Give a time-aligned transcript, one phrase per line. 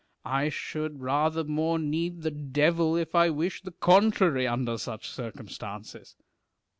[0.25, 6.15] I should rather more need the devil, if I wished the contrary, under such circumstances.